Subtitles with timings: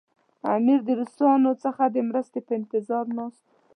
[0.55, 3.51] امیر د روسانو څخه د مرستې په انتظار ناست وو.